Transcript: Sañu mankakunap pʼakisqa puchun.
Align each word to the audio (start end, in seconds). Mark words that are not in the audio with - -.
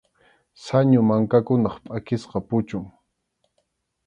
Sañu 0.63 0.99
mankakunap 1.07 1.75
pʼakisqa 1.85 2.39
puchun. 2.47 2.83